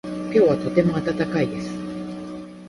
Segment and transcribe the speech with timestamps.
[0.33, 1.69] 今日はとても暖かいです。